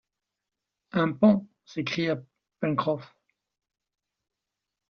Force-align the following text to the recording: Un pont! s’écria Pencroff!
Un 0.93 1.11
pont! 1.11 1.47
s’écria 1.63 2.15
Pencroff! 2.59 3.15